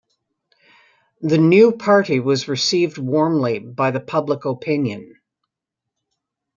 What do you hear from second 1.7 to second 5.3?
party was received warmly by the public opinion.